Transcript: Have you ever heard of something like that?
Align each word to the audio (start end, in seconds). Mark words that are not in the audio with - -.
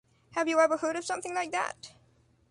Have 0.31 0.47
you 0.47 0.59
ever 0.59 0.77
heard 0.77 0.95
of 0.95 1.05
something 1.05 1.35
like 1.35 1.51
that? 1.51 1.93